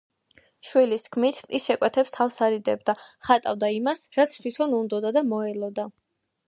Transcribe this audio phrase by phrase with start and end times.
[0.69, 2.97] შვილის თქმით, ის შეკვეთებს თავს არიდებდა,
[3.29, 5.93] ხატავდა იმას, რაც თვითონ უნდოდა და მოელოდა.